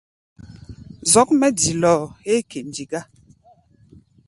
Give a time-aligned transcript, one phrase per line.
[1.11, 3.01] Zɔ́k mɛ́ dilɔɔ héé kɛndi gá.